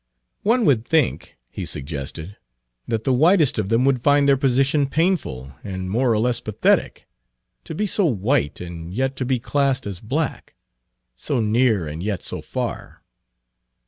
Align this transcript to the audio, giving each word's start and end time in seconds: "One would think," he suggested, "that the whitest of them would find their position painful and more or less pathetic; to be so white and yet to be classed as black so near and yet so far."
"One 0.41 0.65
would 0.65 0.83
think," 0.83 1.37
he 1.51 1.63
suggested, 1.63 2.35
"that 2.87 3.03
the 3.03 3.13
whitest 3.13 3.59
of 3.59 3.69
them 3.69 3.85
would 3.85 4.01
find 4.01 4.27
their 4.27 4.35
position 4.35 4.87
painful 4.89 5.51
and 5.63 5.91
more 5.91 6.11
or 6.11 6.17
less 6.17 6.39
pathetic; 6.39 7.07
to 7.65 7.75
be 7.75 7.85
so 7.85 8.07
white 8.07 8.59
and 8.59 8.91
yet 8.91 9.15
to 9.17 9.25
be 9.25 9.37
classed 9.37 9.85
as 9.85 9.99
black 9.99 10.55
so 11.15 11.39
near 11.39 11.87
and 11.87 12.01
yet 12.01 12.23
so 12.23 12.41
far." 12.41 13.03